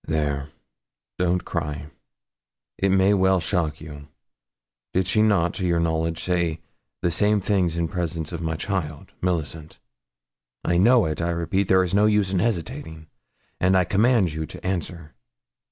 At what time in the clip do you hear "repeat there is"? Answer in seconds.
11.29-11.93